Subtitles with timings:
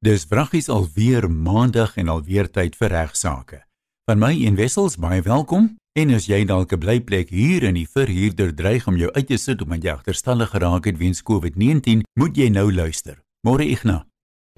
[0.00, 3.58] Dis vraggies alweer maandag en alweer tyd vir regsaake.
[4.08, 5.66] Van my en Wessels baie welkom.
[5.92, 9.36] En as jy dalk 'n blyplek hier in die verhuurder dreig om jou uit te
[9.36, 13.20] sit omdat jy agterstallig geraak het weens COVID-19, moet jy nou luister.
[13.46, 14.06] Môre Ignas.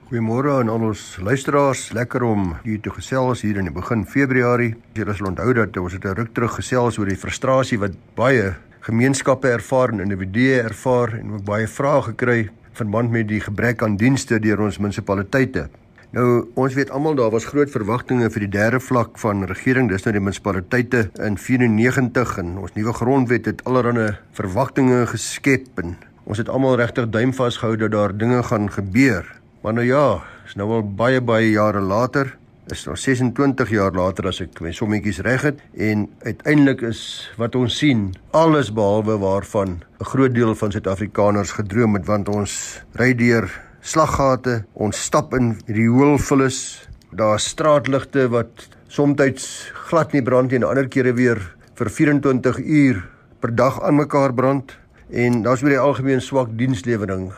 [0.07, 1.91] Goeiemôre aan al ons luisteraars.
[1.93, 4.77] Lekker om hier te gesels hier in die begin Februarie.
[4.95, 8.55] Jy sal onthou dat ons het 'n ruk terug gesels oor die frustrasie wat baie
[8.81, 13.97] gemeenskappe ervaar en individue ervaar en ook baie vrae gekry verband met die gebrek aan
[14.01, 15.69] dienste deur ons munisipaliteite.
[16.13, 16.27] Nou,
[16.61, 20.13] ons weet almal daar was groot verwagtinge vir die derde vlak van regering, dis nou
[20.13, 25.97] die munisipaliteite in 94 en ons nuwe grondwet het allerlei verwagtinge geskep en
[26.29, 29.25] ons het almal regtig duim vasgehou dat daar dinge gaan gebeur.
[29.65, 30.05] Maar nou ja,
[30.45, 32.37] is nou al baie baie jare later
[32.73, 35.59] is nou 26 jaar later as ek my sommetjies reg het
[35.89, 37.03] en uiteindelik is
[37.41, 38.07] wat ons sien
[38.39, 43.51] alles behalwe waarvan 'n groot deel van Suid-Afrikaners gedroom het want ons ry deur
[43.83, 50.69] slaggate, ons stap in rioolvullis, daar is straatligte wat soms glad nie brand nie en
[50.69, 51.41] ander kere weer
[51.75, 53.03] vir 24 uur
[53.41, 54.73] per dag aan mekaar brand
[55.11, 57.33] en daar's oor die algemeen swak dienslewering.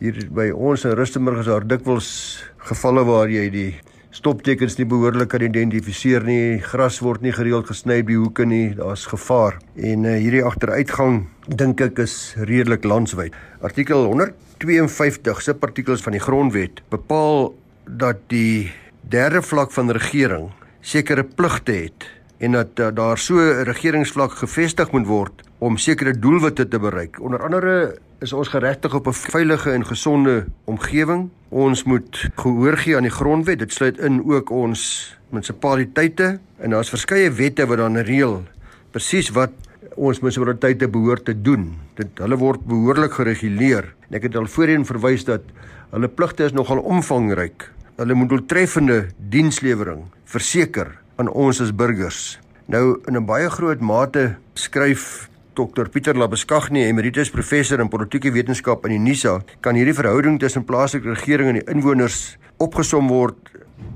[0.00, 5.30] Hier by ons in Rustenburg is daar dikwels gevalle waar jy die stoptekens nie behoorlik
[5.32, 9.60] kan identifiseer nie, gras word nie gereeld gesny by hoeke nie, daar's gevaar.
[9.78, 13.36] En uh, hierdie agteruitgang dink ek is redelik landwyd.
[13.62, 17.52] Artikel 152 se partikels van die grondwet bepaal
[17.86, 18.70] dat die
[19.10, 20.50] derde vlak van regering
[20.80, 22.08] sekere pligte het
[22.40, 27.20] en dat uh, daar so 'n regeringsvlak gevestig moet word om sekere doelwitte te bereik.
[27.20, 31.28] Onder andere is ons geregtig op 'n veilige en gesonde omgewing.
[31.48, 33.58] Ons moet gehoor gee aan die grondwet.
[33.58, 38.42] Dit sluit in ook ons munisipaliteite en daar's verskeie wette wat dan reël
[38.90, 39.50] presies wat
[39.94, 41.76] ons munisipaliteite behoort te doen.
[41.94, 43.94] Dit hulle word behoorlik gereguleer.
[44.08, 45.42] En ek het al voorheen verwys dat
[45.90, 47.70] hulle pligte is nogal omvangryk.
[47.96, 52.38] Hulle moet doeltreffende dienslewering verseker aan ons as burgers.
[52.66, 58.84] Nou in 'n baie groot mate skryf Dr Pieter Labeskagni, emeritus professor in politieke wetenskap
[58.84, 63.36] aan die NISA, kan hierdie verhouding tussen plaaslike regering en die inwoners opgesom word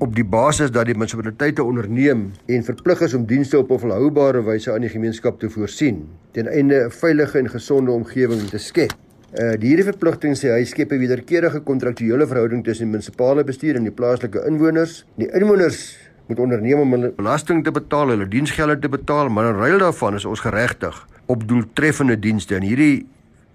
[0.03, 4.43] op die basis dat die munisipaliteite onderneem en verplig is om dienste op 'n volhoubare
[4.43, 8.91] wyse aan die gemeenskap te voorsien ten einde 'n veilige en gesonde omgewing te skep.
[9.39, 13.75] Uh die hierdie verpligting sê hy skep 'n wederkerige kontraktuele verhouding tussen die munisipale bestuur
[13.75, 15.05] en die plaaslike inwoners.
[15.17, 19.59] Die inwoners moet onderneem om hulle belasting te betaal, hulle diensgelde te betaal, maar in
[19.59, 23.05] ruil daarvan is ons geregtig op doeltreffende dienste en hierdie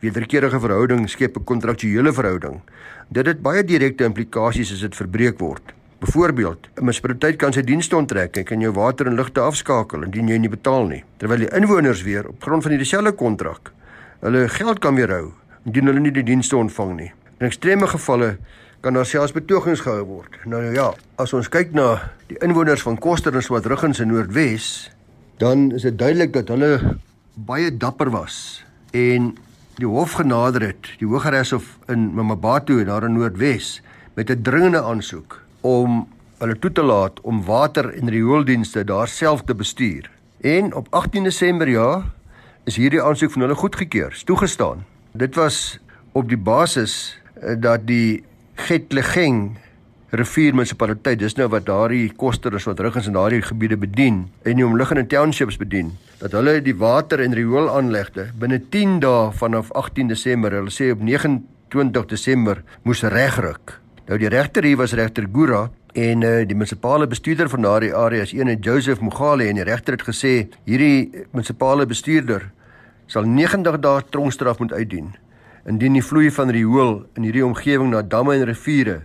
[0.00, 2.60] wederkerige verhouding skep 'n kontraktuele verhouding.
[3.08, 5.74] Dit het baie direkte implikasies as dit verbreek word.
[6.00, 10.28] Byvoorbeeld, 'n munisipaliteit kan sy dienste onttrek en kan jou water en ligte afskakel indien
[10.28, 13.72] jy nie betaal nie, terwyl die inwoners weer op grond van dieselfde kontrak
[14.20, 15.32] hulle geld kan weerhou
[15.66, 17.12] indien hulle nie die dienste ontvang nie.
[17.40, 18.36] In ekstreme gevalle
[18.80, 20.38] kan daar selfs betogings gehou word.
[20.48, 24.90] Nou ja, as ons kyk na die inwoners van Koster en Swartruggens in Noordwes,
[25.40, 26.96] dan is dit duidelik dat hulle
[27.34, 28.64] baie dapper was
[28.96, 29.34] en
[29.80, 33.80] die hof genader het, die Hooggeregshof in Mmabatho daar in Noordwes
[34.16, 36.08] met 'n dringende aansoek om
[36.38, 40.10] hulle toe te laat om water en riooldienste daar self te bestuur.
[40.40, 42.04] En op 18 Desember ja,
[42.64, 44.84] is hierdie aansoek van hulle goedgekeur, toegestaan.
[45.12, 45.78] Dit was
[46.12, 48.24] op die basis eh, dat die
[48.66, 49.56] Getlegeng
[50.10, 54.58] rivier munisipaliteit, dis nou wat daardie koster is wat ruggens in daardie gebiede bedien en
[54.58, 60.10] die omliggende townships bedien, dat hulle die water en rioolaanlegte binne 10 dae vanaf 18
[60.10, 63.76] Desember, hulle sê op 29 Desember moes regryk.
[64.10, 68.26] Nou die regter hier was regter Gura en uh, die munisipale bestuurder van daardie area
[68.26, 70.34] is ene Joseph Mogale en die regter het gesê
[70.66, 72.50] hierdie munisipale bestuurder
[73.10, 75.12] sal 90 dae tronkstraf moet uitdien
[75.70, 79.04] indien die vloei van riool in hierdie omgewing na damme en riviere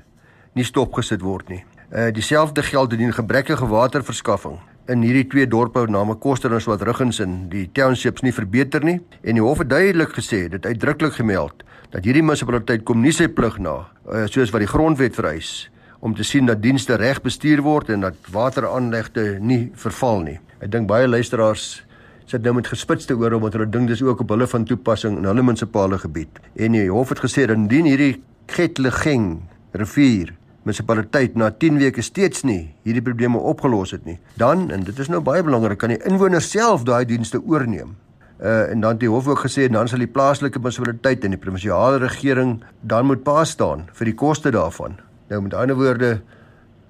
[0.58, 1.62] nie stopgesit word nie.
[1.92, 4.58] Uh dieselfde geld indien gebrekkige waterverskaffing
[4.90, 9.38] in hierdie twee dorpe name Koster en Swartruggens in die townships nie verbeter nie en
[9.38, 13.58] die hof het duidelik gesê dit uitdruklik gemeld dat hierdie munisipaliteit kom nie sy plig
[13.62, 15.70] na uh, soos wat die grondwet vereis
[16.06, 20.36] om te sien dat dienste reg bestuur word en dat wateraanlegte nie verval nie.
[20.62, 21.86] Ek dink baie luisteraars
[22.26, 25.28] sit nou met gespitste ore omdat hulle dink dis ook op hulle van toepassing in
[25.30, 26.42] hulle munisipale gebied.
[26.56, 29.40] En die hof het gesê dat indien hierdie Getlegeng
[29.74, 30.34] rivier
[30.66, 35.10] munisipaliteit na 10 weke steeds nie hierdie probleme opgelos het nie, dan en dit is
[35.14, 37.94] nou baie belangrik, kan die inwoners self daai dienste oorneem.
[38.42, 41.42] Uh en dan het die hof ook gesê dan sal die plaaslike munisipaliteit en die
[41.42, 44.98] provinsiale regering dan moet pa staan vir die koste daarvan.
[45.30, 46.20] Nou met ander woorde,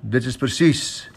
[0.01, 1.09] dit is presies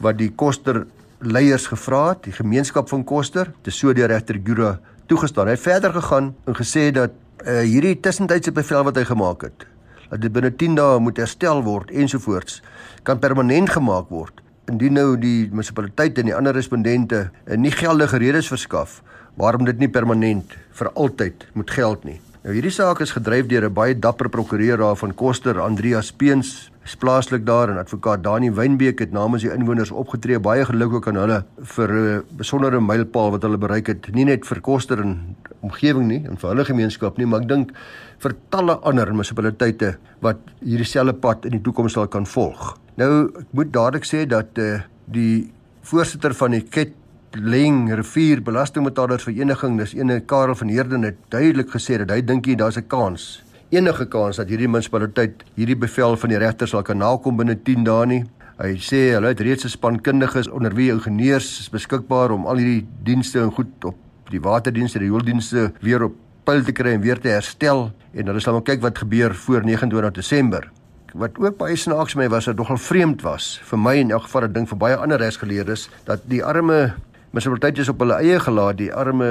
[0.00, 0.84] wat die koster
[1.20, 4.76] leiers gevra het, die gemeenskap van Koster, te so deur regter Gura
[5.06, 5.48] toegestaan.
[5.50, 7.14] Hy het verder gegaan en gesê dat
[7.46, 9.66] uh hierdie tussentydse bevel wat hy gemaak het,
[10.10, 12.62] dat dit binne 10 dae moet herstel word ensovoorts,
[13.04, 14.40] kan permanent gemaak word.
[14.66, 19.02] Indien nou die munisipaliteit en die ander respondente nie geldige redes verskaf
[19.36, 22.20] waarom dit nie permanent vir altyd moet geld nie.
[22.46, 26.70] Nou hierdie saak is gedryf deur 'n baie dapper prokureur daar van Koster, Andreas Peens,
[26.84, 30.38] is plaaslik daar en advokaat Dani Wynbeek het namens die inwoners opgetree.
[30.38, 34.46] Baie geluk ook aan hulle vir 'n besondere mylpaal wat hulle bereik het, nie net
[34.46, 37.72] vir Koster en omgewing nie en vir hulle gemeenskap nie, maar ek dink
[38.18, 42.78] vir talle ander munisipaliteite wat hierdie selfde pad in die toekoms sal kan volg.
[42.96, 45.50] Nou, ek moet dadelik sê dat uh, die
[45.82, 46.92] voorsitter van die Ket
[47.42, 52.46] Leng Rivier Belastingbetalers Vereniging, dis ene Karel van Heerden het duidelik gesê dat hy dink
[52.48, 56.82] hier daar's 'n kans, enige kans dat hierdie munisipaliteit hierdie bevel van die regter sal
[56.82, 58.24] kan nakom binne 10 dae nie.
[58.58, 62.86] Hy sê hulle het reeds 'n span kundiges onder wie ingenieurs beskikbaar om al hierdie
[63.02, 63.96] dienste en goed op
[64.30, 68.40] die waterdienste, die hulpdienste weer op pyl te kry en weer te herstel en hulle
[68.40, 70.70] sal maar kyk wat gebeur voor 29 Desember
[71.14, 74.42] wat ook baie snaaks my was dat nogal vreemd was vir my in elk geval
[74.42, 76.94] 'n ding vir baie ander regsgeleerdes dat die arme
[77.36, 79.26] munisipaliteit is op hulle eie gelaat die arme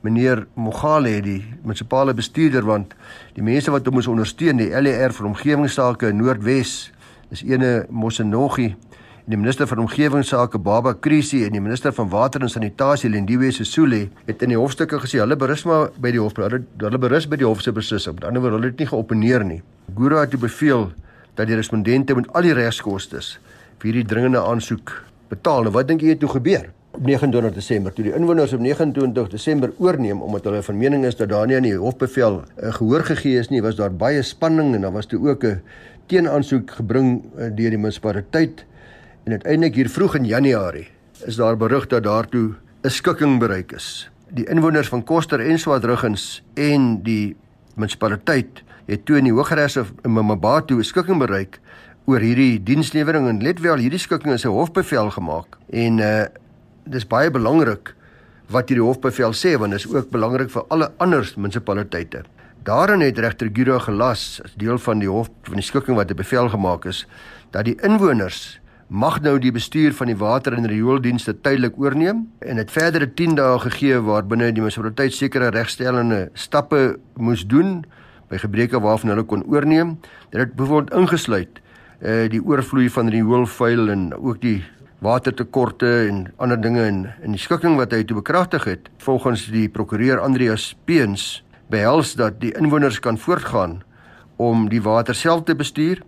[0.00, 2.94] meneer Mogale die munisipale bestuurder want
[3.36, 6.70] die mense wat hom moes ondersteun die LER vir omgewingsake in Noordwes
[7.28, 8.70] is ene Mosenogi
[9.28, 14.06] die minister van omgewingsake Baba Krisi en die minister van water en sanitasie Lindiwe Sesule
[14.24, 17.42] het in die hofstukke gesê hulle berus maar by die hof hulle hulle berus by
[17.44, 19.60] die hof se beslissing met ander woorde hulle het nie geoponeer nie.
[20.00, 20.88] Guru het beveel
[21.36, 24.96] dat die respondente met al die regskoste vir hierdie dringende aansoek
[25.28, 25.68] betaal.
[25.68, 29.72] Nou wat dink jy het toe gebeur 29 Desember toe die inwoners op 29 Desember
[29.78, 33.38] oorneem omdat hulle van mening is dat daar nie aan die hofbevel uh, gehoor gegee
[33.38, 35.62] is nie was daar baie spanning en daar was toe ook 'n
[36.10, 38.64] teenaansoek gebring uh, deur die munisipaliteit.
[39.24, 40.88] En uiteindelik hier vroeg in Januarie
[41.26, 44.10] is daar berig dat daartoe 'n skikking bereik is.
[44.28, 47.36] Die inwoners van Koster en Swartruggens en die
[47.74, 51.60] munisipaliteit het toe in die Hooggeregshof in Mmabatho 'n skikking bereik
[52.04, 56.24] oor hierdie dienslewering en let wel hierdie skikking is 'n hofbevel gemaak en uh
[56.90, 57.94] dis baie belangrik
[58.50, 62.24] wat hierdie hofbevel sê want dit is ook belangrik vir alle ander munisipaliteite.
[62.66, 66.16] Daarin het regter Giro gelas as deel van die hof van die skikking wat 'n
[66.16, 67.06] bevel gemaak is
[67.52, 72.56] dat die inwoners mag nou die bestuur van die water en riooldienste tydelik oorneem en
[72.56, 77.84] het verdere 10 dae gegee waarbinne die munisipaliteit sekere regstellende stappe moes doen
[78.28, 79.98] by gebreke waarvan hulle kon oorneem.
[80.30, 81.60] Dit het byvoorbeeld ingesluit
[82.00, 84.64] uh die oorvloei van rioolvuil en ook die
[85.00, 89.68] watertekorte en ander dinge in in die skikking wat hy toe bekragtig het volgens die
[89.68, 91.42] prokureur Andreas Peens
[91.72, 93.80] behels dat die inwoners kan voortgaan
[94.36, 96.02] om die water self te bestuur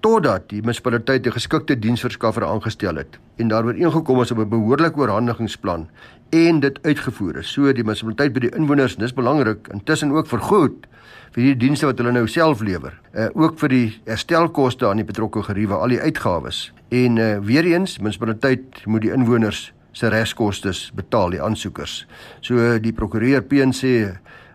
[0.00, 4.96] totdat die munisipaliteit 'n geskikte diensverskaffer aangestel het en daaroor ingekom is op 'n behoorlike
[4.96, 5.88] oorhandigingsplan
[6.30, 7.52] en dit uitgevoer is.
[7.52, 10.86] So die munisipaliteit by die inwoners, dis belangrik, intussen ook vergoed
[11.34, 12.94] vir die dienste wat hulle nou self lewer.
[13.14, 16.72] Uh ook vir die herstelkoste aan die betrokke geriewe, al die uitgawes.
[16.90, 22.04] En uh weer eens, munisipaliteit moet die inwoners se regskoste betaal, die aansoekers.
[22.40, 23.92] So uh, die prokureur PN sê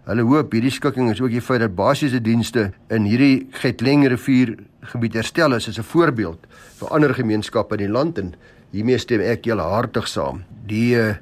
[0.05, 4.53] hulle hoop hierdie skikking is ook die feit dat basiese dienste in hierdie Getleng rivier
[4.91, 6.43] gebied herstel is as 'n voorbeeld
[6.79, 8.35] vir ander gemeenskappe in die land en
[8.71, 10.43] hiermee stem ek julle hartig saam.
[10.67, 11.15] Die uh,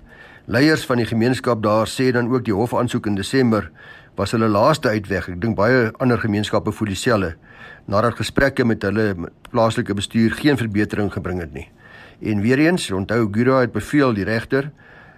[0.45, 3.69] leiers van die gemeenskap daar sê dan ook die hofaansoek in Desember
[4.15, 5.29] was hulle laaste uitweg.
[5.29, 7.35] Ek dink baie ander gemeenskappe voel dieselfde
[7.85, 9.15] nadat gesprekke met hulle
[9.51, 11.67] plaaslike bestuur geen verbetering gebring het nie.
[12.21, 14.71] En weer eens, onthou Gura het beveel die regter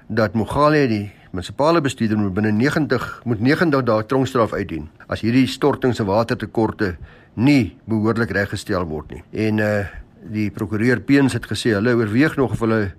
[0.07, 5.47] dat Mogale die munisipale bestuurder moet binne 90 moet 90 dae tronkstraf uitdien as hierdie
[5.51, 6.95] stortings en watertekorte
[7.35, 9.23] nie behoorlik reggestel word nie.
[9.47, 9.85] En uh
[10.25, 12.95] die prokureur Peens het gesê hulle oorweeg nog of hulle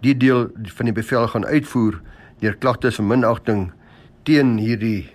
[0.00, 0.46] die deel
[0.78, 1.98] van die bevel gaan uitvoer
[2.40, 3.66] deur klagtes van minagting
[4.24, 5.10] teen hierdie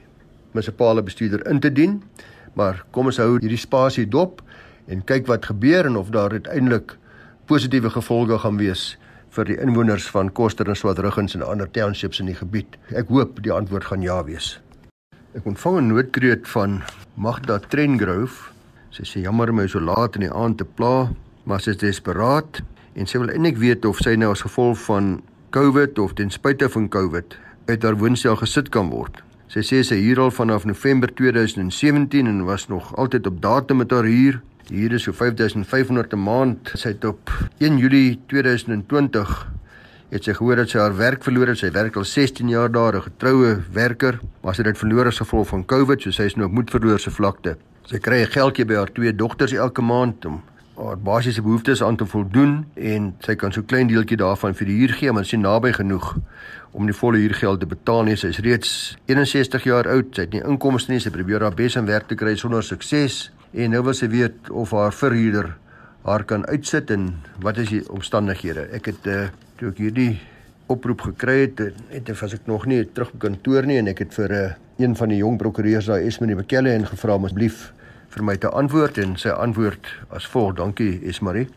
[0.53, 2.03] munisipale bestuurder in te dien.
[2.55, 4.41] Maar kom ons hou hierdie spasie dop
[4.88, 6.97] en kyk wat gebeur en of daar uiteindelik
[7.45, 8.95] positiewe gevolge gaan wees
[9.35, 12.79] vir die inwoners van Koster en Swartruggens en ander townships in die gebied.
[12.95, 14.55] Ek hoop die antwoord gaan ja wees.
[15.35, 16.81] Ek ontvang 'n noodkreet van
[17.15, 18.55] Magda Trengrove
[18.95, 21.09] Sy sê jammer my so laat in die aand te pla,
[21.43, 22.62] maar sy is desperaat
[22.95, 25.17] en sy wil eintlik weet of sy nou as gevolg van
[25.51, 27.35] COVID of ten spyte van COVID
[27.67, 29.19] uit haar woonstel gesit kan word.
[29.47, 33.91] Sy sê sy huur al vanaf November 2017 en was nog altyd op datum met
[33.91, 34.41] haar huur.
[34.67, 36.71] Hier is so 5500 'n maand.
[36.73, 39.47] Sy het op 1 Julie 2020
[40.09, 41.57] het sy gehoor dat sy haar werk verloor het.
[41.57, 45.17] Sy werk al 16 jaar daar, 'n getroue werker, maar sy het dit verloor as
[45.17, 47.57] gevolg van COVID, so sy is nou op moedverloorse vlakte.
[47.85, 50.41] Sy kry 'n geldjie by haar twee dogters elke maand om
[50.75, 54.77] haar basiese behoeftes aan te voldoen en sy kan so klein deeltjie daarvan vir die
[54.82, 56.15] huur gee, maar is naby genoeg
[56.75, 58.17] om die volle huurgeld te betaal nie.
[58.20, 58.72] Sy is reeds
[59.08, 62.17] 61 jaar oud, sy het nie inkomste nie, sy probeer haar bes om werk te
[62.20, 65.53] kry sonder sukses en nou wil sy weet of haar verhuurder
[66.05, 67.08] haar kan uitsit en
[67.41, 68.67] wat is die omstandighede.
[68.75, 69.22] Ek het uh,
[69.58, 70.12] toe ek hierdie
[70.70, 71.63] oproep gekry het,
[71.94, 74.44] het ek was ek nog nie terug by kantoor nie en ek het vir 'n
[74.44, 77.72] uh, een van die jong prokureurs daar Esmarie Bekelle en gevra asseblief
[78.15, 81.50] vir my te antwoord en sy antwoord as volg: Dankie Esmarie.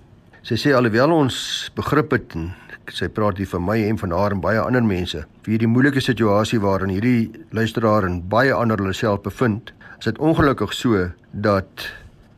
[0.42, 1.36] Sy sê alhoewel ons
[1.76, 2.50] begrip het en
[2.94, 6.00] sy praat hier vir my en van haar en baie ander mense vir hierdie moeilike
[6.00, 11.90] situasie waarin hierdie luisteraar en baie ander hulle self bevind, is dit ongelukkig so dat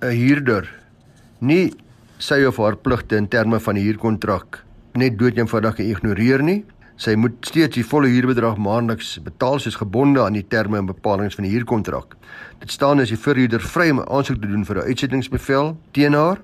[0.03, 0.69] 'n huurder
[1.41, 1.73] nie
[2.19, 6.65] sy of haar pligte in terme van die huurkontrak net doodeenvoudig ignoreer nie.
[7.01, 11.33] Sy moet steeds die volle huurbedrag maandeliks betaal soos gebonde aan die terme en bepalinge
[11.33, 12.13] van die huurkontrak.
[12.61, 16.43] Dit staan as die verhuurder vry om aansoek te doen vir 'n uitsettingsbevel teen haar.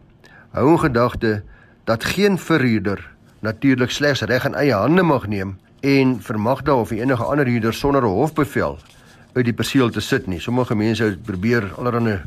[0.56, 1.42] Hou in gedagte
[1.84, 3.04] dat geen verhuurder
[3.40, 7.74] natuurlik slegs reg in eie hande mag neem en vermag daar of enige ander huurder
[7.74, 8.78] sonder 'n hofbevel
[9.34, 10.40] uit die perseel te sit nie.
[10.40, 12.20] Sommige mense probeer allerlei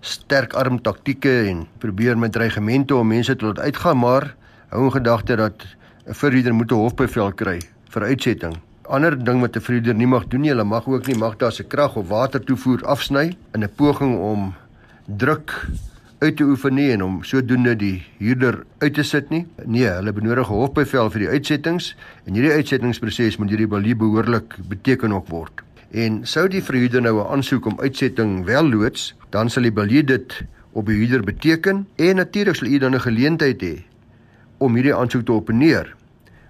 [0.00, 4.34] sterk arm taktieke en probeer met dreigemente om mense te laat uitgaan, maar
[4.68, 5.66] hou in gedagte dat
[6.06, 8.56] 'n verhuurder moet 'n hofbevel kry vir uitsetting.
[8.90, 11.52] Ander ding wat 'n verhuurder nie mag doen nie, hulle mag ook nie mag daar
[11.52, 14.54] se krag of water toevoer afsny in 'n poging om
[15.06, 15.66] druk
[16.18, 19.46] uit te oefen nie en om sodoende die huurder uit te sit nie.
[19.64, 24.56] Nee, hulle benodig 'n hofbevel vir die uitsettings en hierdie uitsettingsproses moet hierdie balie behoorlik
[24.68, 25.62] beteken ook word.
[25.90, 30.04] En sou die verhuurder nou 'n aansoek om uitsetting wel loods, dan sal die balie
[30.04, 30.42] dit
[30.72, 33.91] op die huurder beteken en natuurlik sal u dan 'n geleentheid hê
[34.62, 35.90] om hierdie aansoek te opneer.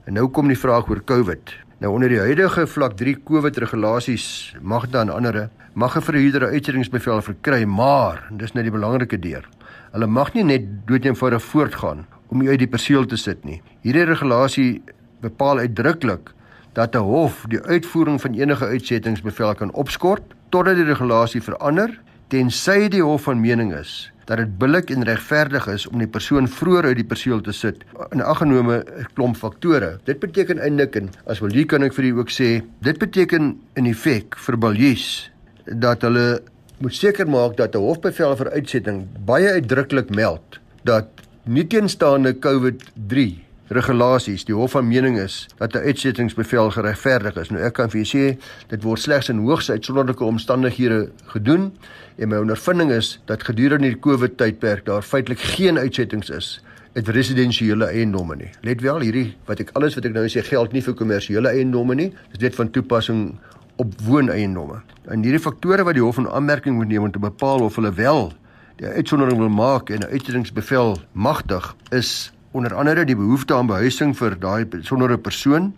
[0.04, 1.54] En nou kom die vraag oor COVID.
[1.82, 4.26] Nou onder die huidige vlak 3 COVID regulasies
[4.60, 9.48] mag dan andere mag 'n verhuurder 'n uitsettingsbevel verkry, maar dis net die belangrike deur.
[9.92, 13.62] Hulle mag nie net doodeenvoudig voortgaan om uit die perseel te sit nie.
[13.80, 14.82] Hierdie regulasie
[15.20, 16.32] bepaal uitdruklik
[16.72, 22.88] dat 'n hof die uitvoering van enige uitsettingsbevel kan opskort totdat die regulasie verander tensy
[22.88, 26.90] die hof van mening is dat dit billik en regverdig is om die persoon vroeër
[26.92, 29.98] uit die perseel te sit in aggenome 'n klomp faktore.
[30.04, 33.58] Dit beteken eintlik en as wil hier kan ek vir u ook sê, dit beteken
[33.74, 35.30] in effek vir baljies
[35.66, 36.42] dat hulle
[36.78, 41.06] moet seker maak dat 'n hofbevel vir uitsetting baie uitdruklik meld dat
[41.44, 47.50] nie teenstaande COVID-3 regulasies die hof van mening is dat 'n uitsettingsbevel geregverdig is.
[47.50, 48.38] Nou ek kan vir julle sê
[48.68, 51.72] dit word slegs in hoogs uitsonderlike omstandighede gedoen
[52.16, 56.62] en my ondervinding is dat gedurende die COVID tydperk daar feitelik geen uitsettings is
[56.92, 58.50] uit residensiële eiendomme nie.
[58.60, 61.94] Let wel hierdie wat ek alles wat ek nou sê geld nie vir kommersiële eiendomme
[61.94, 62.12] nie.
[62.30, 63.38] Dis net van toepassing
[63.76, 64.82] op wooneiendomme.
[65.08, 67.92] En hierdie faktore wat die hof in aanmerking moet neem om te bepaal of hulle
[67.92, 68.32] wel
[68.76, 74.12] die uitsondering wil maak en 'n uitsettingsbevel magtig is onder andere die behoefte aan behuising
[74.16, 75.72] vir daai besondere persoon.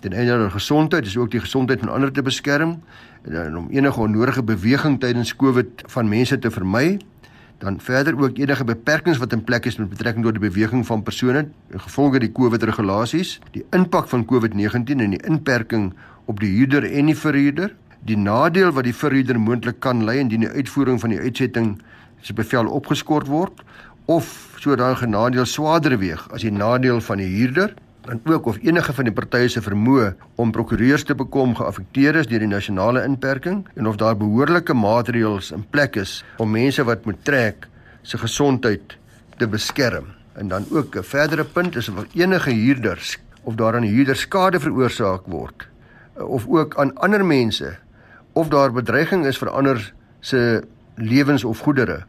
[0.00, 2.78] Ten einde hulle gesondheid is ook die gesondheid van ander te beskerm
[3.24, 6.98] en om enige onnodige beweging tydens Covid van mense te vermy.
[7.58, 11.02] Dan verder ook enige beperkings wat in plek is met betrekking tot die beweging van
[11.02, 15.92] persone gevolge die Covid regulasies die impak van Covid-19 en die inperking
[16.24, 17.74] op die huurder en die verhuurder.
[18.06, 21.78] Die nadeel wat die verhuurder moontlik kan ly indien die uitvoering van die uitsetting
[22.22, 23.64] se bevel opgeskort word
[24.08, 27.74] of sodanige nadeel swaarder weeg as die nadeel van die huurder
[28.08, 32.30] en ook of enige van die partye se vermoë om prokureurs te bekom geaffekteer is
[32.30, 37.04] deur die nasionale inperking en of daar behoorlike maatreëls in plek is om mense wat
[37.04, 37.68] moet trek
[38.02, 38.96] se gesondheid
[39.36, 40.14] te beskerm.
[40.40, 44.60] En dan ook 'n verdere punt is of enige huurders of daar aan huurder skade
[44.60, 45.68] veroorsaak word
[46.14, 47.76] of ook aan ander mense
[48.32, 50.62] of daar bedreiging is vir ander se
[50.94, 52.04] lewens of goedere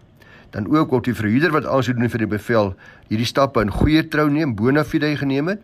[0.55, 2.73] dan ook op die verhuurder wat aansoek doen vir die bevel
[3.09, 5.61] hierdie stappe in goeie trou neem, bona fide geneem het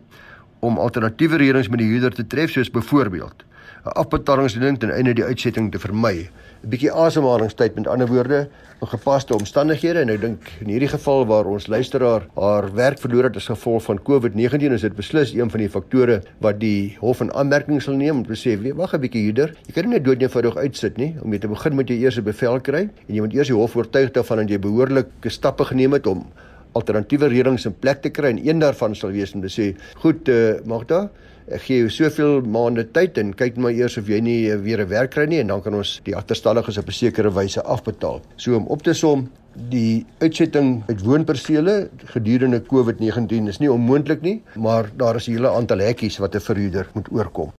[0.64, 3.44] om alternatiewe reëlings met die huurder te tref soos byvoorbeeld
[3.86, 6.26] 'n afbetalingsleening ten einde die uitsetting te vermy.
[6.64, 8.48] 'n Bietjie asemhalingstyd met ander woorde,
[8.82, 13.24] 'n gepaste omstandighede en ek dink in hierdie geval waar ons luisteraar haar werk verloor
[13.24, 17.20] het as gevolg van COVID-19 is dit beslis een van die faktore wat die hof
[17.20, 20.04] in aanmerking sal neem om te sê, "Wag 'n bietjie huurder, jy kan nie net
[20.04, 21.14] doodnoodig uitsit nie.
[21.22, 23.56] Om jy te begin moet jy eers 'n bevel kry en jy moet eers die
[23.56, 26.26] hof oortuig daarvan dat jy behoorlike stappe geneem het om
[26.72, 30.28] alternatiewe reëlings in plek te kry en een daarvan sal wees om te sê, "Goed,
[30.28, 31.10] uh, Magda,
[31.46, 34.88] gee jou soveel maande tyd en kyk maar eers of jy nie uh, weer 'n
[34.88, 38.56] werk kry nie en dan kan ons die agterstalliges op 'n sekere wyse afbetaal." So
[38.56, 44.90] om op te som, die uitsetting uit woonpersele gedurende COVID-19 is nie onmoontlik nie, maar
[44.96, 47.52] daar is 'n hele aantal hekkies wat 'n verhuurder moet oorkom.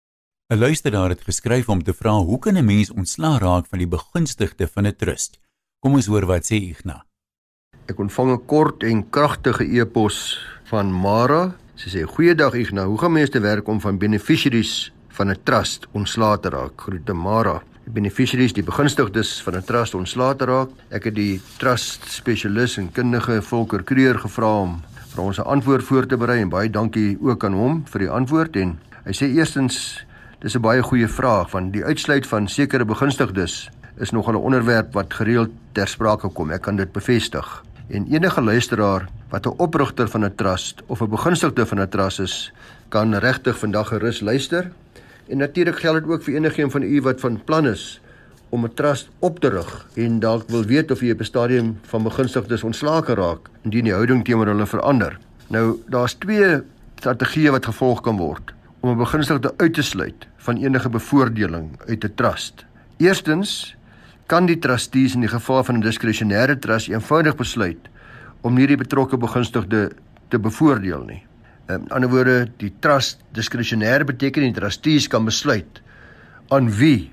[0.49, 3.87] 'n Luisteraar het geskryf om te vra hoe kan 'n mens ontslaa raak van die
[3.87, 5.39] begunstigde van 'n trust?
[5.79, 7.03] Kom ons hoor wat sê Ignas.
[7.87, 11.55] Ek ontvang 'n kort en kragtige e-pos van Mara.
[11.77, 15.85] Sy sê: "Goeiedag Ignas, hoe gaan mense te werk om van beneficiaries van 'n trust
[15.91, 17.61] ontslae te raak?" Groete Mara.
[17.87, 20.69] die beneficiaries, die begunstigdes van 'n trust ontslae te raak.
[20.89, 24.81] Ek het die trust spesialis en kundige Volker Kreer gevra om
[25.15, 28.09] vir ons 'n antwoord voor te berei en baie dankie ook aan hom vir die
[28.09, 30.05] antwoord en hy sê eerstens
[30.41, 33.69] dis 'n baie goeie vraag want die uitsluit van sekere begunstigdes
[33.99, 36.51] is nogal 'n onderwerp wat gereeld ter sprake kom.
[36.51, 37.63] Ek kan dit bevestig.
[37.87, 42.19] En enige luisteraar wat 'n oprigter van 'n trust of 'n begunstigde van 'n trust
[42.19, 42.53] is,
[42.87, 44.71] kan regtig vandag gerus luister.
[45.27, 48.01] En natuurlik geld dit ook vir enigiemand van u wat van plan is
[48.49, 51.79] om 'n trust op te rig en dalk wil weet of jy op 'n stadium
[51.81, 55.17] van begunstigdes ontslae raak indien die houding teenoor hulle verander.
[55.47, 56.61] Nou, daar's twee
[56.95, 62.03] strategieë wat gevolg kan word om 'n begunstigde uit te sluit van enige bevoordeling uit
[62.03, 62.65] 'n trust.
[62.97, 63.76] Eerstens
[64.27, 67.89] kan die trustees in die geval van 'n diskresionêre trust eenvoudig besluit
[68.41, 69.91] om nie die betrokke begunstigde
[70.29, 71.23] te bevoordeel nie.
[71.69, 75.81] In ander woorde, die trust diskresionêr beteken die trustees kan besluit
[76.49, 77.09] aan wie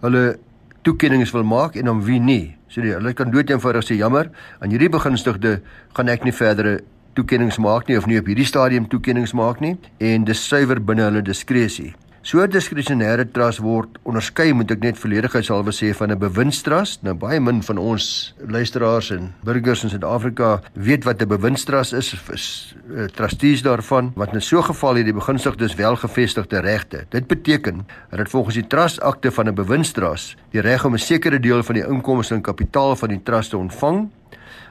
[0.00, 0.38] hulle
[0.82, 2.56] toekennings wil maak en aan wie nie.
[2.68, 5.60] So die, hulle kan dood eenvoudig sê jammer, aan hierdie begunstigde
[5.94, 6.80] gaan ek nie verdere
[7.14, 11.04] toekennings maak nie of nie op hierdie stadium toekennings maak nie en dis suiwer binne
[11.10, 11.92] hulle diskresie.
[12.22, 17.02] So 'n diskresionêre trust word onderskei moet ek net volledigheidshalwe sê van 'n bewinstrust.
[17.02, 22.14] Nou baie min van ons luisteraars en burgers in Suid-Afrika weet wat 'n bewinstrust is,
[22.32, 27.06] is uh, trustees daarvan wat in so 'n geval hierdie begunstigdes wel gevestigde regte.
[27.08, 31.40] Dit beteken dat dit volgens die trustakte van 'n bewinstrust die reg om 'n sekere
[31.40, 34.10] deel van die inkomste en kapitaal van die trust te ontvang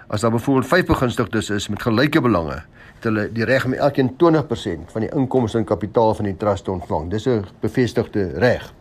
[0.07, 2.63] as daar byvoorbeeld vyf begunstigdes is met gelyke belange
[3.03, 6.71] hulle die reg om elkeen 20% van die inkomste en kapitaal van die trust te
[6.71, 7.09] ontvang.
[7.09, 8.73] Dis 'n bevestigde reg.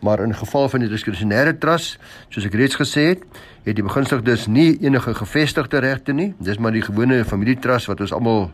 [0.00, 1.98] Maar in geval van die diskresionêre trust,
[2.28, 3.22] soos ek reeds gesê het,
[3.66, 6.34] het die begunstigdes nie enige gevestigde regte nie.
[6.38, 8.50] Dis maar die gewone familietrust wat ons almal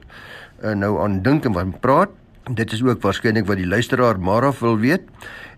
[0.63, 2.11] uh, nou aan dink en van praat.
[2.51, 5.03] Dit is ook waarskynlik wat die luisteraar Maraf wil weet.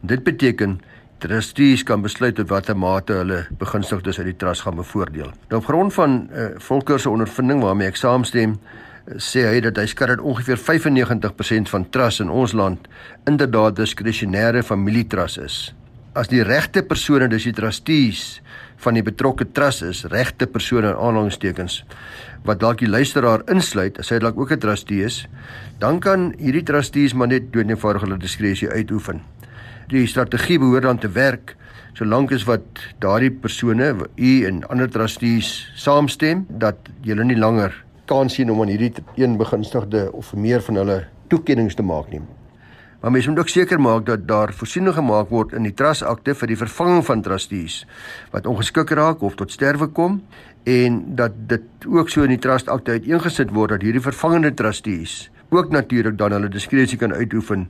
[0.01, 0.81] Dit beteken
[1.19, 5.31] trustees kan besluit tot watter mate hulle begunstigdes uit die trust gaan bevoordeel.
[5.49, 8.59] Nou op grond van uh, Volker se ondervinding waarmee ek saamstem,
[9.15, 12.89] sê hy dat hy skat dat ongeveer 95% van trusts in ons land
[13.31, 15.59] inderdaad diskresionêre familietrust is.
[16.17, 18.41] As die regte persone dis die trustees
[18.83, 21.85] van die betrokke trust is, regte persone in aanhalingstekens
[22.47, 25.27] wat dalk die luisteraar insluit, as hy dalk ook 'n trustee is,
[25.81, 29.21] dan kan hierdie trustees maar net doodnoodig hulle diskresie uitoefen.
[29.89, 31.57] Die strategie behoort dan te werk
[31.95, 32.63] solank as wat
[33.01, 38.73] daardie persone, u en ander trustees saamstem dat julle nie langer kans sien om aan
[38.73, 42.23] hierdie een begunstigde of meer van hulle toekennings te maak nie.
[43.01, 46.51] Maar mens moet ook seker maak dat daar voorsiening gemaak word in die trustakte vir
[46.51, 47.85] die vervanging van trustees
[48.33, 50.23] wat ongeskik raak of tot sterwe kom
[50.65, 55.71] en dat dit ook so in die trustakte uiteengesit word dat hierdie vervangende trustees ook
[55.71, 57.69] natuurlik dan hulle diskresie kan uitoefen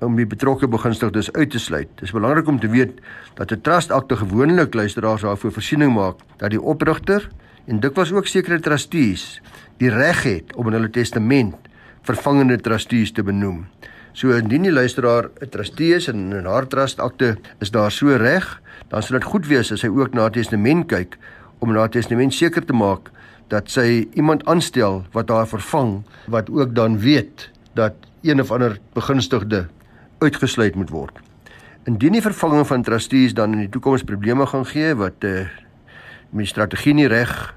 [0.00, 1.88] om die betrokke begunstigdes uit te sluit.
[1.94, 3.00] Dit is belangrik om te weet
[3.34, 7.28] dat 'n trustakte gewoonlik luisteraars daarvoor voorsiening maak dat die oprigter
[7.66, 9.40] en dikwels ook sekere trustees
[9.78, 11.68] die reg het om in hulle testament
[12.06, 13.66] vervangende trustees te benoem.
[14.12, 18.60] So indien die luisteraar 'n trustee is en in haar trustakte is daar so reg,
[18.88, 21.18] dan sal dit goed wees as hy ook na testament kyk
[21.58, 23.10] om na testament seker te maak
[23.48, 28.78] dat sy iemand aanstel wat haar vervang wat ook dan weet dat een of ander
[28.92, 29.66] begunstigde
[30.18, 31.18] uitgesluit moet word.
[31.86, 35.46] Indien die vervanging van trustees dan in die toekoms probleme gaan gee wat 'n uh,
[36.30, 37.54] met strategie nie reg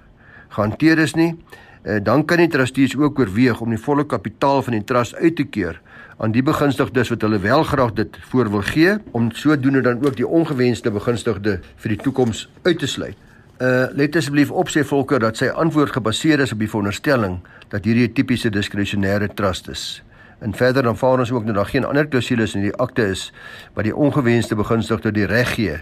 [0.50, 1.36] gehanteer is nie,
[1.82, 5.44] dan kan die trustees ook oorweeg om die volle kapitaal van die trust uit te
[5.44, 5.82] keer
[6.22, 10.15] aan die begunstigdes wat hulle wel graag dit voor wil gee om sodoende dan ook
[10.20, 13.17] die ongewenste begunstigde vir die toekoms uit te sluit.
[13.62, 17.39] Uh let asseblief op sê Volker dat sy antwoord gebaseer is op die veronderstelling
[17.74, 20.04] dat hierdie 'n tipiese diskresionêre trust is.
[20.39, 23.34] En verder dan vaar ons ook dat daar geen ander klousules in die akte is
[23.74, 25.78] wat die ongewenste begunstigde die reg gee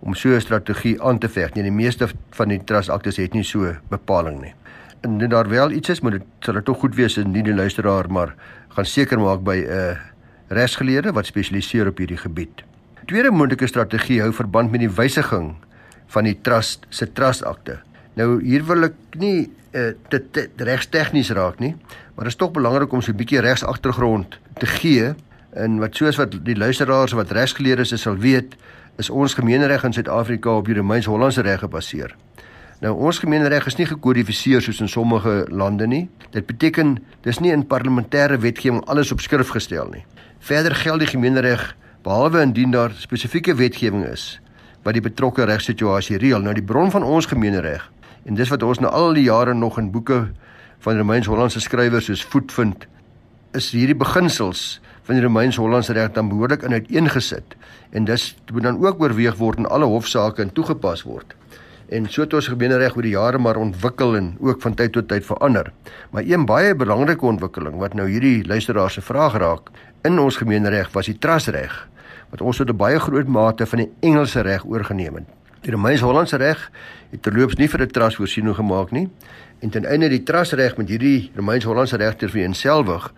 [0.00, 1.54] om so 'n strategie aan te veg.
[1.54, 4.54] Nee, die meeste van die trust aktes het nie so bepaling nie
[5.02, 8.10] indien daar wel iets is, moet dit sal dit tog goed wees indien die luisteraar
[8.10, 8.34] maar
[8.68, 9.96] gaan seker maak by 'n uh,
[10.48, 12.64] regsgeleerde wat spesialiseer op hierdie gebied.
[13.06, 15.54] Tweede moontlike strategie hou verband met die wysiging
[16.06, 17.78] van die trust se trustakte.
[18.14, 21.74] Nou hier wil ek nie uh, te, te regstegnies raak nie,
[22.14, 25.14] maar dit is tog belangrik om so 'n bietjie regsagtergrond te gee
[25.52, 28.56] en wat soos wat die luisteraars wat regsgeleerdes is sal weet,
[28.98, 32.14] is ons gemeenereg in Suid-Afrika op die Romeins-Hollandse reg gebaseer.
[32.78, 36.04] Nou ons gemeenereg is nie gekodifiseer soos in sommige lande nie.
[36.30, 40.04] Dit beteken dis nie in parlementêre wetgewing alles op skrif gestel nie.
[40.38, 41.72] Verder geld die gemeenereg
[42.06, 44.36] behalwe indien daar spesifieke wetgewing is
[44.86, 46.38] wat die betrokke regsituasie reël.
[46.38, 47.82] Nou die bron van ons gemeenereg
[48.30, 50.28] en dis wat ons nou al die jare nog in boeke
[50.86, 52.86] van Romeins-Hollandse skrywers soos voetvind
[53.58, 57.58] is hierdie beginsels van die Romeins-Hollandse reg dan behoorlik in uiteengesit
[57.90, 61.34] en dis moet dan ook oorweeg word in alle hofsaake en toegepas word.
[61.88, 65.06] En so het ons gemeenereg oor die jare maar ontwikkel en ook van tyd tot
[65.08, 65.70] tyd verander.
[66.12, 69.70] Maar een baie belangrike ontwikkeling wat nou hierdie luisteraar se vraag raak
[70.04, 71.88] in ons gemeenereg was die trusreg
[72.28, 75.24] wat ons tot 'n baie groot mate van die Engelse reg oorgeneem het.
[75.60, 76.70] Die Romeins-Hollandse reg
[77.10, 79.08] het terloops nie vir 'n trust voorsiening gemaak nie
[79.60, 83.12] en ten einde die trusreg met hierdie Romeins-Hollandse reg te vereenselwig,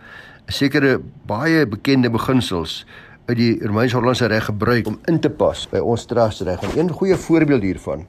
[0.46, 2.86] 'n sekere baie bekende beginsels
[3.26, 6.62] uit die Romeins-Hollandse reg gebruik om in te pas by ons trusreg.
[6.62, 8.06] En een goeie voorbeeld hiervan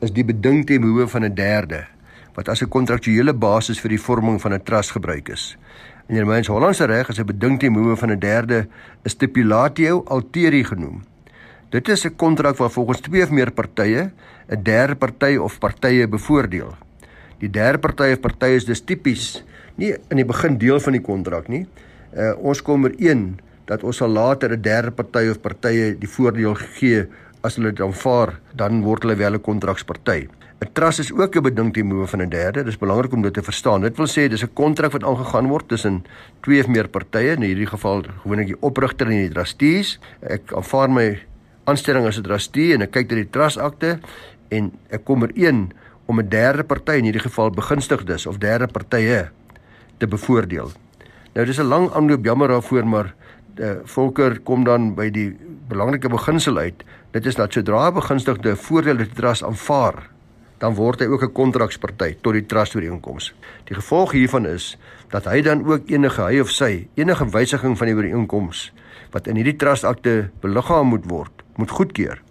[0.00, 1.86] is die beding ten behoeve van 'n derde
[2.34, 5.56] wat as 'n kontraktuele basis vir die vorming van 'n trust gebruik is.
[6.08, 8.68] In die Romeins-Hollandse reg is 'n beding ten behoeve van 'n derde
[9.04, 11.02] 'n stipulatio alteri genoem.
[11.70, 14.10] Dit is 'n kontrak waar volgens twee of meer partye
[14.48, 16.74] 'n derde party of partye bevoordeel.
[17.38, 21.00] Die derde party of partye is dus tipies nie in die begin deel van die
[21.00, 21.66] kontrak nie.
[22.16, 26.54] Uh, ons kom ooreen dat ons sal later 'n derde party of partye die voordeel
[26.54, 27.06] gee
[27.42, 30.28] as hulle dit aanvaar, dan word hulle wel 'n kontraksparty.
[30.60, 32.64] 'n Trust is ook 'n beding te moe van 'n derde.
[32.64, 33.80] Dis belangrik om dit te verstaan.
[33.80, 36.04] Dit wil sê dis 'n kontrak wat aangegaan word tussen
[36.40, 39.98] twee of meer partye, in hierdie geval gewoonlik die oprigter en die trustees.
[40.20, 41.18] Ek aanvaar my
[41.64, 44.00] aanstelling as 'n trustee en ek kyk na die trustakte
[44.48, 45.72] en ek kom ooreen
[46.06, 49.30] om 'n derde party in hierdie geval begunstigdes of derde partye
[49.98, 50.70] te bevoordeel.
[51.34, 53.14] Nou dis 'n lang aanloop jammer daarvoor, maar
[53.60, 55.36] uh, Volker kom dan by die
[55.68, 56.84] belangrike beginsel uit.
[57.10, 59.96] Dit is dat sodra begunstigde voordeel uit die trust aanvaar,
[60.62, 63.34] dan word hy ook 'n kontraksparty tot die trust ooreenkoms.
[63.66, 64.78] Die gevolg hiervan is
[65.10, 68.72] dat hy dan ook enige hy of sy enige wysiging van die ooreenkoms
[69.10, 72.22] wat in hierdie trustakte beliggaam moet word, moet goedkeur.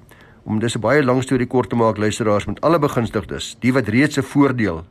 [0.44, 3.88] Om dis 'n baie lang storie kort te maak, luisteraars met alle begunstigdes, die wat
[3.88, 4.86] reeds 'n voordeel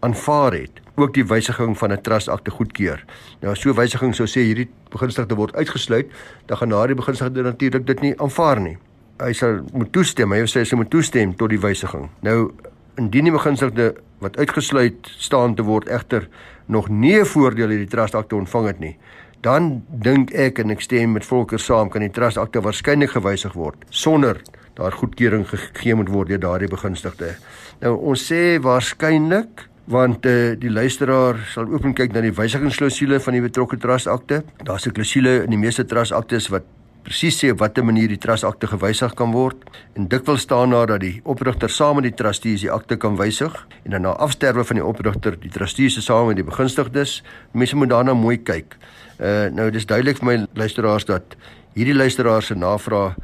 [0.00, 3.04] aanvaar het, ook die wysiging van 'n trustakte goedkeur.
[3.40, 6.06] Nou as so 'n wysiging sou sê hierdie begunstigde word uitgesluit,
[6.46, 8.78] dan gaan daardie begunstigde natuurlik dit nie aanvaar nie.
[9.18, 12.10] Hy sal moet toestem, hy sê hy moet toestem tot die wysiging.
[12.22, 12.52] Nou
[13.00, 16.28] indien die begunstigde wat uitgesluit staan te word egter
[16.66, 18.96] nog nie 'n voordeel hierdie trustakte ontvang het nie,
[19.40, 23.76] dan dink ek en ek stem met Volker saam kan die trustakte waarskynlik gewysig word
[23.90, 24.40] sonder
[24.74, 27.36] daar goedkeuring gegee moet word deur daardie begunstigde.
[27.80, 33.32] Nou ons sê waarskynlik want uh, die luisteraar sal ook kyk na die wysigingsklausule van
[33.32, 34.42] die betrokke trustakte.
[34.64, 36.64] Daar's 'n klausule in die meeste trustaktes wat
[37.06, 39.62] presies sê op watter manier die trustakte gewysig kan word
[39.94, 43.54] en dikwels staan daar dat die oprigter saam met die trustees die akte kan wysig
[43.84, 47.20] en dan na afsterwe van die oprigter die trustees se saam met die begunstigdes.
[47.54, 48.74] Mense moet daarna mooi kyk.
[49.22, 51.38] Uh nou dis duidelik vir my luisteraars dat
[51.76, 53.14] hierdie luisteraars se navraag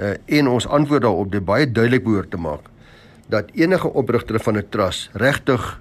[0.00, 2.66] uh en ons antwoord daarop dit baie duidelik behoort te maak
[3.28, 5.80] dat enige oprigter van 'n trust regtig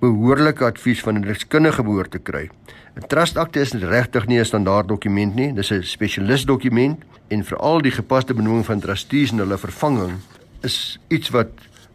[0.00, 2.48] behoorlike advies van 'n deskundige behoort te kry.
[2.96, 7.82] 'n Trustakte is regtig nie 'n standaard dokument nie, dis 'n spesialis dokument en veral
[7.82, 10.18] die gepaste benoeming van trustees en hulle vervanging
[10.62, 11.48] is iets wat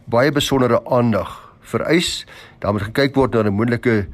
[0.05, 2.25] baie besondere aandag vereis.
[2.59, 4.07] Daar moet gekyk word na 'n moontlike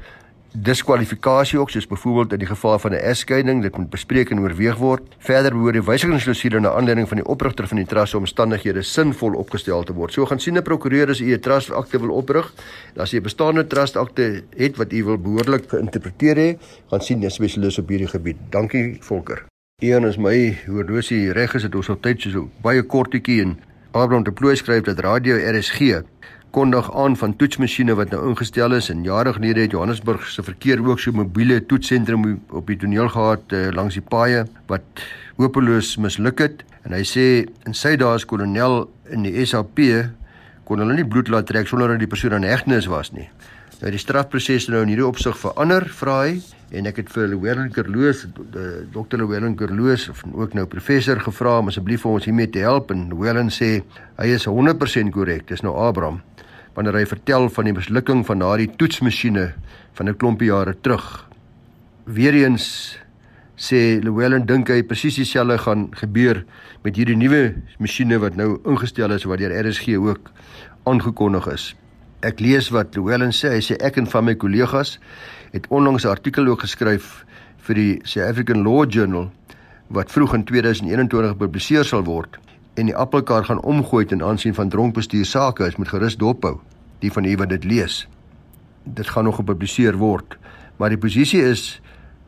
[0.52, 4.76] diskwalifikasie ook soos byvoorbeeld in die geval van 'n egskeiding dit moet bespreek en oorweeg
[4.76, 5.02] word.
[5.18, 9.82] Verder behoort die wysigingsklausule na aanleiding van die oprigter van die trust omstandighede sinvol opgestel
[9.82, 10.12] te word.
[10.12, 12.52] So gaan sien 'n prokureur as u 'n trust akte wil oprig.
[12.96, 16.58] As u 'n bestaande trust akte het wat u wil behoorlik geïnterpreteer hê
[16.90, 18.36] gaan sien 'n spesialis op hierdie gebied.
[18.50, 19.44] Dankie Volker.
[19.80, 23.58] Een is my horlosie reg is dit ons op tyd so baie kortetjie en
[23.90, 26.02] Abraham de Plooi skryf dat radio RSG
[26.52, 30.82] kondig aan van toetsmasjiene wat nou ingestel is en jare gelede het Johannesburg se verkeer
[30.84, 35.04] ook so mobiele toetsentrum op die toneel gehad uh, langs die paaie wat
[35.40, 37.26] hopeloos misluk het en hy sê
[37.68, 38.84] in sy dae as kolonel
[39.14, 39.80] in die SAP
[40.68, 43.28] kon hulle nie bloed laat trek sonder dat die persoon aan hegtenis was nie.
[43.82, 46.36] Nou die strafproses nou in hierdie opsig verander, vra hy
[46.72, 48.22] en ek het vir Llewellyn Kerloos,
[48.94, 49.18] Dr.
[49.20, 53.08] Llewellyn Kerloos of ook nou professor gevra om asseblief vir ons hiermee te help en
[53.10, 53.80] Llewellyn sê
[54.20, 55.48] hy is 100% korrek.
[55.50, 56.22] Dis nou Abraham
[56.74, 59.52] wanneer hy vertel van die mislukking van daardie toetsmasjiene
[59.96, 61.28] van 'n klompie jare terug.
[62.04, 62.98] Weereens
[63.56, 66.44] sê Llewellyn dink hy presies dieselfde gaan gebeur
[66.82, 70.32] met hierdie nuwe masjiene wat nou ingestel is wat deur RSG ook
[70.84, 71.74] aangekondig is.
[72.22, 74.98] Ek lees wat Llewellyn sê, hy sê ek en van my kollegas
[75.52, 77.24] het onlangs 'n artikel ook geskryf
[77.58, 79.30] vir die South African Law Journal
[79.88, 82.38] wat vroeg in 2021 gepubliseer sal word
[82.74, 86.58] en die appelkar gaan omgooi ten aansien van dronkbestuur sake is met gerus dophou
[86.98, 88.08] die van u wat dit lees.
[88.84, 90.38] Dit gaan nog gepubliseer word
[90.76, 91.80] maar die posisie is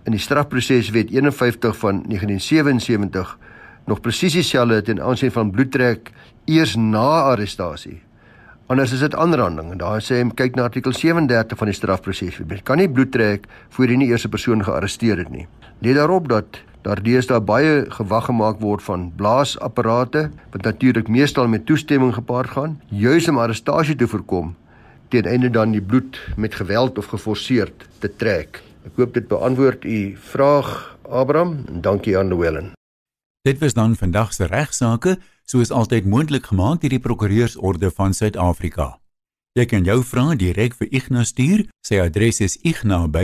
[0.05, 3.39] in die strafproseswet 51 van 1977
[3.87, 6.13] nog presies dieselfde ten aansien van bloedtrek
[6.45, 8.01] eers na arrestasie
[8.67, 12.63] anders is dit aanranding en daar sê hy kyk na artikel 37 van die strafproseswet
[12.69, 13.45] kan nie bloedtrek
[13.77, 15.47] voor jy nie eers 'n persoon gearresteer het nie.
[15.81, 21.67] Let daarop dat daar deesdae baie gewag gemaak word van blaasapparate wat natuurlik meestal met
[21.67, 24.55] toestemming gepaard gaan, juis om arrestasie te voorkom
[25.15, 28.63] teen einde dan die bloed met geweld of geforseerd te trek.
[28.85, 32.73] Ek hoop dit beantwoord u vraag Abraham en dankie aan Llewellyn.
[33.45, 38.99] Dit was dan vandag se regsaake, soos altyd moontlik gemaak deur die Prokureursorde van Suid-Afrika.
[39.55, 41.69] Jy kan jou vrae direk vir Ignas stuur.
[41.87, 43.15] Sy adres is igna@ffd.co.za.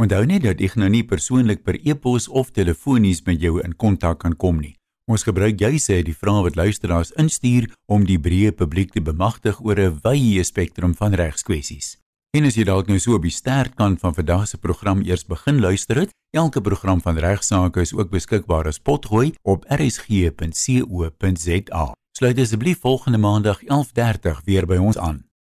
[0.00, 4.22] Onthou net dat ek nou nie persoonlik per e-pos of telefonies met jou in kontak
[4.22, 4.72] kan kom nie.
[5.04, 9.76] Ons gebruik sê die vrae wat luisteraars instuur om die breë publiek te bemagtig oor
[9.78, 11.98] 'n wye spektrum van regskwessies.
[12.32, 15.60] En as jy dalk nou so op die sterkant van vandag se program eers begin
[15.60, 20.34] luister het, elke program van regsaake is ook beskikbaar as potgooi op rsg.co.za.
[22.16, 25.29] Sluit asseblief volgende maandag 11:30 weer by ons aan.